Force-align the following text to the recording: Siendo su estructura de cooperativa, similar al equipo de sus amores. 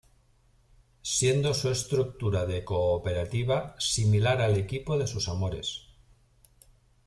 Siendo 1.03 1.53
su 1.53 1.69
estructura 1.69 2.47
de 2.47 2.63
cooperativa, 2.65 3.75
similar 3.77 4.41
al 4.41 4.57
equipo 4.57 4.97
de 4.97 5.05
sus 5.05 5.29
amores. 5.29 5.89